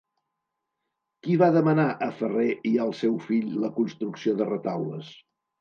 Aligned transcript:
Qui 1.27 1.35
va 1.41 1.49
demanar 1.57 1.85
a 2.05 2.09
Ferrer 2.21 2.47
i 2.71 2.73
al 2.87 2.97
seu 3.03 3.21
fill 3.29 3.55
la 3.67 3.73
construcció 3.79 4.35
de 4.41 4.53
retaules? 4.53 5.17